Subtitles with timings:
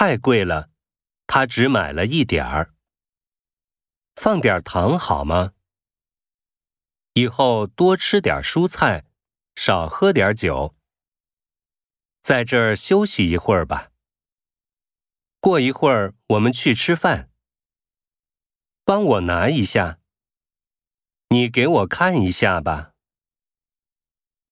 [0.00, 0.70] 太贵了
[1.26, 2.72] 他只买了一点儿。
[4.16, 5.52] 放点糖好吗？
[7.12, 9.04] 以后多吃点蔬菜
[9.54, 10.74] 少喝点酒。
[12.22, 13.90] 在这儿休息一会儿吧。
[15.38, 17.30] 过一会儿我们去吃饭。
[18.84, 19.98] 帮我拿一下。
[21.28, 22.94] 你给我看一下吧。